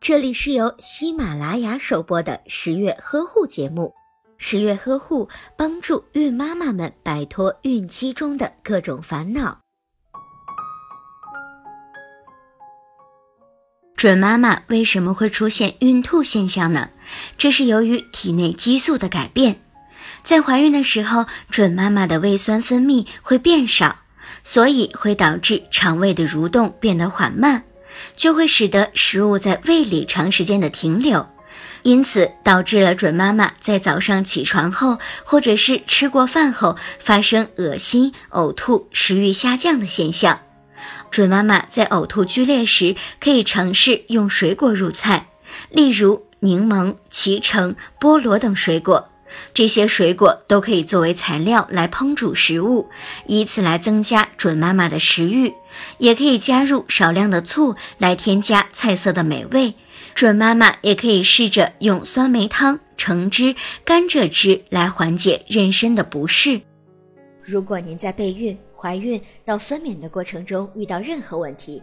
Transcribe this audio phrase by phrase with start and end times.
[0.00, 3.94] 这里是由喜马拉雅首播的十月呵护节目。
[4.36, 9.60] 十月呵护帮助孕妈妈们摆脱孕期中的各种烦恼。
[13.96, 16.90] 准妈妈为什么会出现孕吐现象呢？
[17.38, 19.62] 这是由于体内激素的改变。
[20.22, 23.96] 在怀孕的时候，准妈妈的胃酸分泌会变少，
[24.42, 27.64] 所以会导致肠胃的蠕动变得缓慢。
[28.16, 31.28] 就会使得食物在胃里长时间的停留，
[31.82, 40.40] 因此导致了准妈妈在早上起床后，或者是吃过饭后发生恶心、呕吐、食欲下降的现象。
[41.10, 45.28] 准妈妈在呕吐剧烈时，可以尝试用水果入菜，
[45.70, 49.08] 例如柠檬、脐橙、菠萝等水果。
[49.52, 52.88] 这些水果都可以作为材料来烹煮食物，
[53.26, 55.52] 以此来增加准妈妈的食欲。
[55.98, 59.74] 也可以加入少量的醋来添加菜色的美味。
[60.14, 66.60] 准妈妈也可以试着用酸梅汤、橙汁、甘蔗汁来缓解妊娠的不适。
[67.42, 71.82] 如果您在备孕、怀孕到分娩的过程中遇到任何问题，